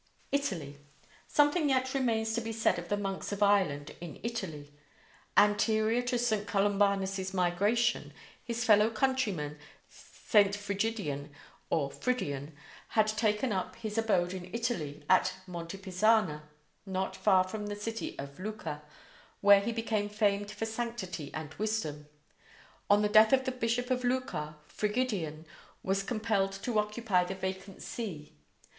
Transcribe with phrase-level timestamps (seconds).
[0.31, 0.79] ITALY:
[1.27, 4.73] Something yet remains to be said of the monks of Ireland in Italy.
[5.37, 6.47] Anterior to St.
[6.47, 8.11] Columbanus's migration,
[8.43, 9.59] his fellow countryman,
[9.89, 10.55] St.
[10.55, 11.29] Frigidian
[11.69, 12.55] (or Fridian),
[12.87, 16.49] had taken up his abode in Italy at Monte Pisana,
[16.83, 18.81] not far from the city of Lucca,
[19.41, 22.07] where he became famed for sanctity and wisdom.
[22.89, 25.45] On the death of the bishop of Lucca, Frigidian
[25.83, 28.33] was compelled to occupy the vacant see.